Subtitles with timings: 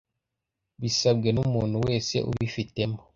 [0.81, 2.97] bisabwe n umuntu wese ubifitemo